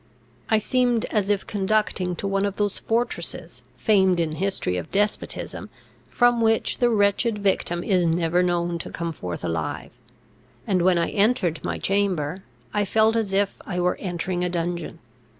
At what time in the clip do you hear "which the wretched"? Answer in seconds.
6.41-7.37